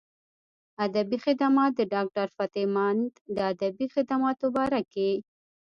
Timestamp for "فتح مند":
2.37-3.11